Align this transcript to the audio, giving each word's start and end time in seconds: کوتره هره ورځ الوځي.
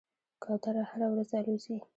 کوتره 0.43 0.83
هره 0.89 1.07
ورځ 1.11 1.29
الوځي. 1.39 1.75